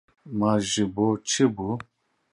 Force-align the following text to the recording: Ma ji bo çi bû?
Ma 0.37 0.51
ji 0.69 0.83
bo 0.93 1.05
çi 1.29 1.45
bû? 1.55 1.69